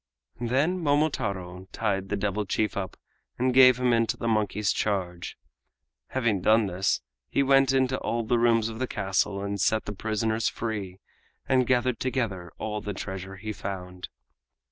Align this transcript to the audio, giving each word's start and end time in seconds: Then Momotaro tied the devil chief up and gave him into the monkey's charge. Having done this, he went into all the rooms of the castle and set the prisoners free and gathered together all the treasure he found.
Then 0.39 0.79
Momotaro 0.79 1.67
tied 1.71 2.09
the 2.09 2.15
devil 2.17 2.43
chief 2.47 2.75
up 2.75 2.97
and 3.37 3.53
gave 3.53 3.77
him 3.79 3.93
into 3.93 4.17
the 4.17 4.27
monkey's 4.27 4.71
charge. 4.73 5.37
Having 6.07 6.41
done 6.41 6.65
this, 6.65 7.01
he 7.29 7.43
went 7.43 7.71
into 7.71 7.99
all 7.99 8.23
the 8.23 8.39
rooms 8.39 8.67
of 8.67 8.79
the 8.79 8.87
castle 8.87 9.43
and 9.43 9.61
set 9.61 9.85
the 9.85 9.93
prisoners 9.93 10.47
free 10.49 10.97
and 11.47 11.67
gathered 11.67 11.99
together 11.99 12.51
all 12.57 12.81
the 12.81 12.95
treasure 12.95 13.35
he 13.35 13.53
found. 13.53 14.09